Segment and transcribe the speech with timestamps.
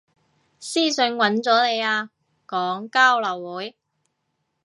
[0.59, 2.09] 私訊搵咗你啊，
[2.47, 3.77] 講交流會